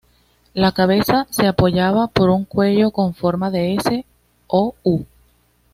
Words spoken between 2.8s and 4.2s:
con forma de "S"